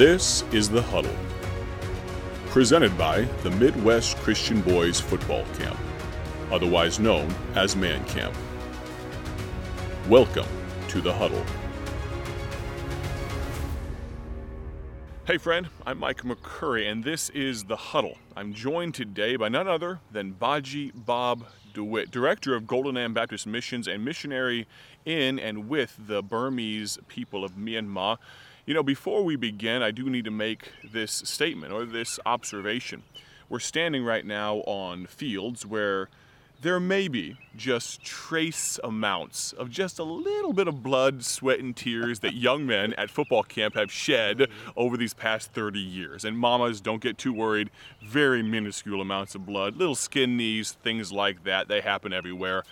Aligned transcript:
This 0.00 0.44
is 0.50 0.70
The 0.70 0.80
Huddle, 0.80 1.14
presented 2.46 2.96
by 2.96 3.24
the 3.42 3.50
Midwest 3.50 4.16
Christian 4.16 4.62
Boys 4.62 4.98
Football 4.98 5.44
Camp, 5.58 5.78
otherwise 6.50 6.98
known 6.98 7.30
as 7.54 7.76
Man 7.76 8.02
Camp. 8.06 8.34
Welcome 10.08 10.46
to 10.88 11.02
The 11.02 11.12
Huddle. 11.12 11.44
Hey, 15.26 15.36
friend, 15.36 15.68
I'm 15.84 15.98
Mike 15.98 16.22
McCurry, 16.22 16.90
and 16.90 17.04
this 17.04 17.28
is 17.28 17.64
The 17.64 17.76
Huddle. 17.76 18.16
I'm 18.34 18.54
joined 18.54 18.94
today 18.94 19.36
by 19.36 19.50
none 19.50 19.68
other 19.68 20.00
than 20.10 20.32
Baji 20.32 20.92
Bob 20.94 21.44
DeWitt, 21.74 22.10
Director 22.10 22.54
of 22.54 22.66
Golden 22.66 22.96
Am 22.96 23.12
Baptist 23.12 23.46
Missions 23.46 23.86
and 23.86 24.02
missionary 24.02 24.66
in 25.04 25.38
and 25.38 25.68
with 25.68 25.94
the 25.98 26.22
Burmese 26.22 26.98
people 27.06 27.44
of 27.44 27.52
Myanmar. 27.52 28.16
You 28.70 28.74
know, 28.74 28.84
before 28.84 29.24
we 29.24 29.34
begin, 29.34 29.82
I 29.82 29.90
do 29.90 30.08
need 30.08 30.26
to 30.26 30.30
make 30.30 30.70
this 30.92 31.10
statement 31.24 31.72
or 31.72 31.84
this 31.84 32.20
observation. 32.24 33.02
We're 33.48 33.58
standing 33.58 34.04
right 34.04 34.24
now 34.24 34.58
on 34.58 35.06
fields 35.06 35.66
where 35.66 36.08
there 36.62 36.78
may 36.78 37.08
be 37.08 37.36
just 37.56 38.04
trace 38.04 38.78
amounts 38.84 39.52
of 39.54 39.70
just 39.70 39.98
a 39.98 40.04
little 40.04 40.52
bit 40.52 40.68
of 40.68 40.84
blood, 40.84 41.24
sweat, 41.24 41.58
and 41.58 41.76
tears 41.76 42.20
that 42.20 42.34
young 42.34 42.64
men 42.64 42.92
at 42.92 43.10
football 43.10 43.42
camp 43.42 43.74
have 43.74 43.90
shed 43.90 44.48
over 44.76 44.96
these 44.96 45.14
past 45.14 45.52
30 45.52 45.80
years. 45.80 46.24
And 46.24 46.38
mamas, 46.38 46.80
don't 46.80 47.02
get 47.02 47.18
too 47.18 47.32
worried, 47.32 47.70
very 48.06 48.40
minuscule 48.40 49.00
amounts 49.00 49.34
of 49.34 49.44
blood, 49.44 49.78
little 49.78 49.96
skin 49.96 50.36
knees, 50.36 50.70
things 50.84 51.10
like 51.10 51.42
that, 51.42 51.66
they 51.66 51.80
happen 51.80 52.12
everywhere. 52.12 52.62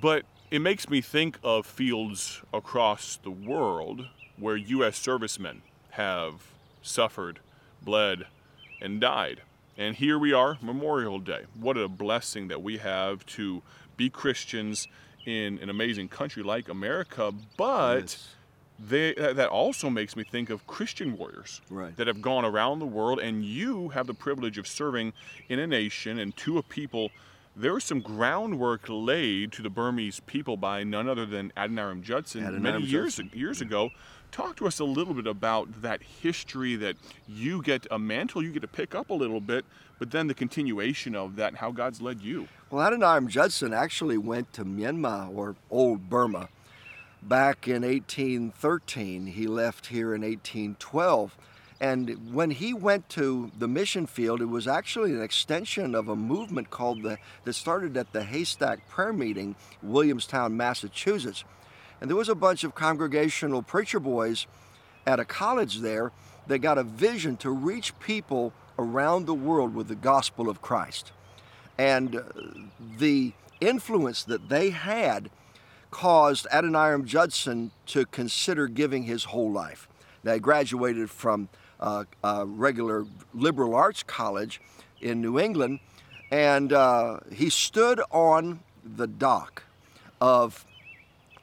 But 0.00 0.24
it 0.50 0.60
makes 0.60 0.88
me 0.88 1.02
think 1.02 1.38
of 1.44 1.66
fields 1.66 2.40
across 2.54 3.18
the 3.22 3.30
world 3.30 4.06
where 4.38 4.56
U.S. 4.56 4.96
servicemen 4.96 5.62
have 5.90 6.34
suffered, 6.82 7.38
bled, 7.82 8.26
and 8.80 9.00
died. 9.00 9.42
And 9.78 9.96
here 9.96 10.18
we 10.18 10.32
are, 10.32 10.58
Memorial 10.60 11.18
Day. 11.18 11.42
What 11.58 11.76
a 11.76 11.88
blessing 11.88 12.48
that 12.48 12.62
we 12.62 12.78
have 12.78 13.24
to 13.26 13.62
be 13.96 14.10
Christians 14.10 14.88
in 15.24 15.58
an 15.58 15.70
amazing 15.70 16.08
country 16.08 16.42
like 16.42 16.68
America, 16.68 17.32
but 17.56 18.00
Yes. 18.00 18.28
they, 18.78 19.14
uh, 19.14 19.32
that 19.34 19.48
also 19.48 19.88
makes 19.88 20.16
me 20.16 20.24
think 20.24 20.50
of 20.50 20.66
Christian 20.66 21.16
warriors 21.16 21.60
Right. 21.70 21.96
that 21.96 22.06
have 22.08 22.20
gone 22.20 22.44
around 22.44 22.80
the 22.80 22.86
world, 22.86 23.20
and 23.20 23.44
you 23.44 23.90
have 23.90 24.06
the 24.06 24.14
privilege 24.14 24.58
of 24.58 24.66
serving 24.66 25.12
in 25.48 25.58
a 25.58 25.66
nation 25.66 26.18
and 26.18 26.36
to 26.38 26.58
a 26.58 26.62
people. 26.62 27.10
There 27.54 27.74
was 27.74 27.84
some 27.84 28.00
groundwork 28.00 28.82
laid 28.88 29.52
to 29.52 29.62
the 29.62 29.68
Burmese 29.68 30.20
people 30.20 30.56
by 30.56 30.84
none 30.84 31.06
other 31.06 31.26
than 31.26 31.52
Adoniram 31.54 32.02
Judson 32.02 32.42
many 32.62 32.78
Adoniram 32.78 32.88
years 32.90 33.16
Judson. 33.16 33.30
years 33.38 33.60
ago. 33.60 33.90
Talk 34.30 34.56
to 34.56 34.66
us 34.66 34.78
a 34.78 34.84
little 34.84 35.12
bit 35.12 35.26
about 35.26 35.82
that 35.82 36.02
history 36.02 36.76
that 36.76 36.96
you 37.28 37.60
get 37.60 37.86
a 37.90 37.98
mantle 37.98 38.42
you 38.42 38.50
get 38.50 38.62
to 38.62 38.68
pick 38.68 38.94
up 38.94 39.10
a 39.10 39.14
little 39.14 39.42
bit, 39.42 39.66
but 39.98 40.10
then 40.10 40.26
the 40.28 40.34
continuation 40.34 41.14
of 41.14 41.36
that 41.36 41.48
and 41.48 41.58
how 41.58 41.70
God's 41.70 42.00
led 42.00 42.22
you. 42.22 42.48
Well, 42.70 42.90
Adoniram 42.90 43.28
Judson 43.28 43.74
actually 43.74 44.16
went 44.16 44.54
to 44.54 44.64
Myanmar 44.64 45.36
or 45.36 45.54
Old 45.70 46.08
Burma 46.08 46.48
back 47.22 47.68
in 47.68 47.82
1813. 47.82 49.26
He 49.26 49.46
left 49.46 49.88
here 49.88 50.14
in 50.14 50.22
1812. 50.22 51.36
And 51.82 52.32
when 52.32 52.52
he 52.52 52.72
went 52.72 53.08
to 53.10 53.50
the 53.58 53.66
mission 53.66 54.06
field, 54.06 54.40
it 54.40 54.44
was 54.44 54.68
actually 54.68 55.10
an 55.14 55.20
extension 55.20 55.96
of 55.96 56.08
a 56.08 56.14
movement 56.14 56.70
called 56.70 57.02
the 57.02 57.18
that 57.42 57.54
started 57.54 57.96
at 57.96 58.12
the 58.12 58.22
Haystack 58.22 58.88
Prayer 58.88 59.12
Meeting, 59.12 59.56
Williamstown, 59.82 60.56
Massachusetts. 60.56 61.42
And 62.00 62.08
there 62.08 62.16
was 62.16 62.28
a 62.28 62.36
bunch 62.36 62.62
of 62.62 62.76
congregational 62.76 63.62
preacher 63.62 63.98
boys 63.98 64.46
at 65.08 65.18
a 65.18 65.24
college 65.24 65.80
there 65.80 66.12
that 66.46 66.60
got 66.60 66.78
a 66.78 66.84
vision 66.84 67.36
to 67.38 67.50
reach 67.50 67.98
people 67.98 68.52
around 68.78 69.26
the 69.26 69.34
world 69.34 69.74
with 69.74 69.88
the 69.88 69.96
gospel 69.96 70.48
of 70.48 70.62
Christ. 70.62 71.10
And 71.78 72.14
uh, 72.14 72.22
the 72.98 73.32
influence 73.60 74.22
that 74.22 74.48
they 74.48 74.70
had 74.70 75.30
caused 75.90 76.46
Adoniram 76.52 77.06
Judson 77.06 77.72
to 77.86 78.06
consider 78.06 78.68
giving 78.68 79.02
his 79.02 79.24
whole 79.24 79.50
life. 79.50 79.88
Now, 80.22 80.34
he 80.34 80.38
graduated 80.38 81.10
from 81.10 81.48
uh, 81.82 82.04
a 82.24 82.46
regular 82.46 83.04
liberal 83.34 83.74
arts 83.74 84.02
college 84.02 84.60
in 85.00 85.20
New 85.20 85.38
England, 85.38 85.80
and 86.30 86.72
uh, 86.72 87.18
he 87.30 87.50
stood 87.50 88.00
on 88.10 88.60
the 88.84 89.06
dock 89.06 89.64
of 90.20 90.64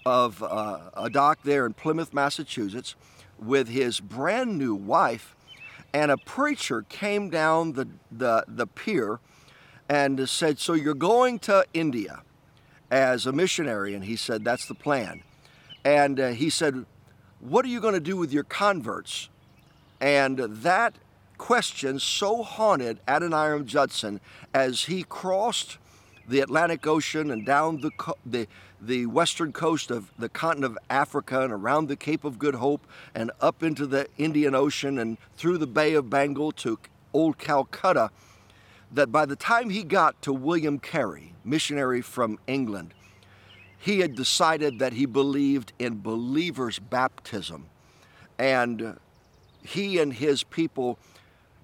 of 0.05 0.41
uh, 0.41 0.79
a 0.95 1.09
dock 1.09 1.39
there 1.43 1.65
in 1.65 1.73
Plymouth, 1.73 2.13
Massachusetts, 2.13 2.95
with 3.37 3.67
his 3.67 3.99
brand 3.99 4.57
new 4.57 4.73
wife, 4.73 5.35
and 5.93 6.09
a 6.11 6.17
preacher 6.17 6.83
came 6.83 7.29
down 7.29 7.73
the, 7.73 7.87
the, 8.11 8.43
the 8.47 8.65
pier 8.65 9.19
and 9.87 10.27
said, 10.29 10.59
So 10.59 10.73
you're 10.73 10.93
going 10.93 11.39
to 11.39 11.65
India 11.73 12.21
as 12.89 13.25
a 13.25 13.31
missionary? 13.31 13.93
And 13.93 14.03
he 14.03 14.15
said, 14.15 14.43
That's 14.43 14.67
the 14.67 14.75
plan. 14.75 15.23
And 15.83 16.19
uh, 16.19 16.29
he 16.29 16.49
said, 16.49 16.85
What 17.39 17.65
are 17.65 17.69
you 17.69 17.81
going 17.81 17.93
to 17.93 17.99
do 17.99 18.17
with 18.17 18.31
your 18.31 18.43
converts? 18.43 19.29
And 19.99 20.37
that 20.39 20.95
question 21.37 21.99
so 21.99 22.43
haunted 22.43 22.99
Adoniram 23.07 23.65
Judson 23.65 24.19
as 24.53 24.83
he 24.85 25.03
crossed 25.03 25.77
the 26.27 26.41
Atlantic 26.41 26.85
Ocean 26.85 27.31
and 27.31 27.45
down 27.45 27.81
the, 27.81 27.89
co- 27.91 28.17
the, 28.25 28.47
the 28.79 29.07
western 29.07 29.51
coast 29.51 29.89
of 29.89 30.11
the 30.19 30.29
continent 30.29 30.73
of 30.73 30.77
Africa 30.89 31.41
and 31.41 31.51
around 31.51 31.87
the 31.87 31.95
Cape 31.95 32.23
of 32.23 32.37
Good 32.37 32.55
Hope 32.55 32.85
and 33.15 33.31
up 33.41 33.63
into 33.63 33.87
the 33.87 34.07
Indian 34.17 34.53
Ocean 34.53 34.99
and 34.99 35.17
through 35.37 35.57
the 35.57 35.67
Bay 35.67 35.95
of 35.95 36.09
Bengal 36.09 36.51
to 36.53 36.77
Old 37.13 37.39
Calcutta, 37.39 38.11
that 38.91 39.11
by 39.11 39.25
the 39.25 39.35
time 39.35 39.69
he 39.71 39.83
got 39.83 40.21
to 40.21 40.31
William 40.31 40.79
Carey, 40.79 41.33
missionary 41.43 42.01
from 42.01 42.37
England, 42.45 42.93
he 43.77 43.99
had 43.99 44.15
decided 44.15 44.79
that 44.79 44.93
he 44.93 45.05
believed 45.05 45.73
in 45.79 46.01
believers' 46.01 46.79
baptism. 46.79 47.65
And 48.37 48.97
he 49.63 49.99
and 49.99 50.13
his 50.13 50.43
people 50.43 50.97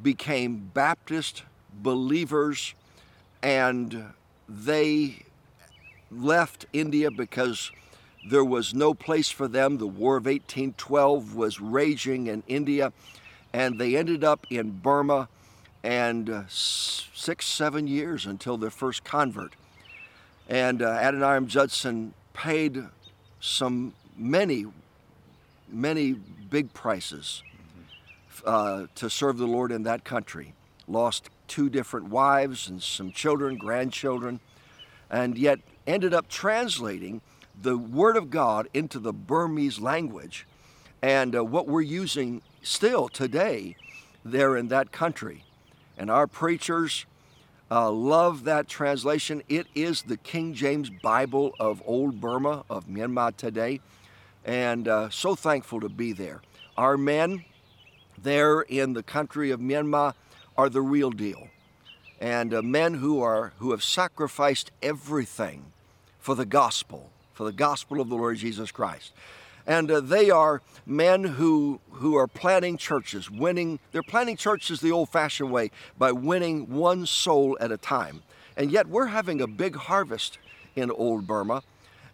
became 0.02 0.72
Baptist 0.74 1.44
believers 1.74 2.74
and 3.42 4.14
they 4.48 5.24
left 6.12 6.66
India 6.74 7.12
because 7.12 7.72
there 8.28 8.44
was 8.44 8.74
no 8.74 8.94
place 8.94 9.30
for 9.30 9.48
them. 9.48 9.78
The 9.78 9.88
War 9.88 10.18
of 10.18 10.26
1812 10.26 11.36
was 11.36 11.62
raging 11.62 12.28
in 12.28 12.44
India, 12.48 12.92
and 13.54 13.80
they 13.80 13.96
ended 13.96 14.24
up 14.24 14.48
in 14.50 14.72
Burma 14.72 15.30
and 15.84 16.30
uh, 16.30 16.44
six, 16.48 17.46
seven 17.46 17.88
years 17.88 18.26
until 18.26 18.58
their 18.58 18.72
first 18.72 19.04
convert. 19.04 19.54
And 20.50 20.82
uh, 20.82 20.98
Adoniram 21.00 21.46
Judson 21.48 22.14
paid 22.34 22.84
some 23.40 23.94
many, 24.18 24.66
many 25.70 26.14
big 26.14 26.74
prices 26.74 27.44
uh, 28.46 28.88
to 28.96 29.10
serve 29.10 29.38
the 29.38 29.48
Lord 29.48 29.72
in 29.72 29.84
that 29.84 30.04
country. 30.04 30.54
Lost 30.88 31.30
two 31.48 31.70
different 31.70 32.10
wives 32.10 32.68
and 32.68 32.82
some 32.82 33.12
children, 33.12 33.58
grandchildren, 33.58 34.40
and 35.10 35.38
yet 35.38 35.60
ended 35.88 36.14
up 36.14 36.28
translating 36.28 37.22
the 37.62 37.78
Word 37.78 38.18
of 38.18 38.30
God 38.30 38.68
into 38.74 39.00
the 39.00 39.14
Burmese 39.14 39.80
language 39.80 40.46
and 41.02 41.36
uh, 41.36 41.44
what 41.44 41.68
we're 41.68 41.82
using 41.82 42.42
still 42.62 43.08
today 43.08 43.76
there 44.24 44.58
in 44.58 44.70
that 44.70 44.92
country. 44.92 45.44
And 45.98 46.10
our 46.10 46.28
preachers 46.28 47.06
uh, 47.70 47.92
love 47.92 48.44
that 48.44 48.68
translation. 48.68 49.44
It 49.48 49.68
is 49.76 50.04
the 50.04 50.18
King 50.18 50.54
James 50.54 50.90
Bible 50.90 51.54
of 51.60 51.82
Old 51.86 52.20
Burma, 52.20 52.64
of 52.70 52.88
Myanmar 52.88 53.36
today, 53.36 53.82
and 54.44 54.88
uh, 54.88 55.10
so 55.10 55.36
thankful 55.36 55.80
to 55.80 55.90
be 55.90 56.12
there. 56.12 56.42
Our 56.78 56.98
men, 56.98 57.46
there 58.26 58.60
in 58.60 58.92
the 58.92 59.04
country 59.04 59.52
of 59.52 59.62
Myanmar 59.62 60.14
are 60.58 60.70
the 60.70 60.82
real 60.82 61.12
deal. 61.12 61.48
And 62.20 62.54
uh, 62.54 62.62
men 62.62 62.96
who 62.96 63.22
are 63.22 63.54
who 63.60 63.72
have 63.72 63.84
sacrificed 63.84 64.72
everything 64.82 65.72
for 66.20 66.36
the 66.36 66.46
gospel, 66.46 67.12
for 67.34 67.46
the 67.46 67.54
gospel 67.54 68.02
of 68.02 68.10
the 68.10 68.16
Lord 68.16 68.38
Jesus 68.38 68.72
Christ. 68.72 69.14
And 69.68 69.90
uh, 69.90 70.00
they 70.00 70.30
are 70.30 70.62
men 70.86 71.24
who 71.24 71.80
who 71.92 72.16
are 72.18 72.28
planting 72.28 72.78
churches, 72.78 73.32
winning 73.32 73.80
they're 73.92 74.04
planting 74.04 74.38
churches 74.38 74.80
the 74.80 74.92
old-fashioned 74.92 75.52
way 75.52 75.72
by 75.98 76.12
winning 76.12 76.70
one 76.70 77.06
soul 77.06 77.58
at 77.60 77.72
a 77.72 77.78
time. 77.78 78.24
And 78.58 78.72
yet 78.72 78.88
we're 78.88 79.08
having 79.08 79.42
a 79.42 79.48
big 79.48 79.76
harvest 79.76 80.40
in 80.76 80.92
old 80.92 81.28
Burma. 81.28 81.64